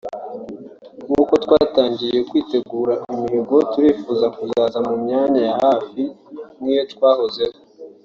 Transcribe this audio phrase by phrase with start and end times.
[1.05, 6.01] nk’uko twatangiye kwitegura imihigo turifuza kuzaza mu myanya ya hafi
[6.59, 7.57] nk’iyo twahozeho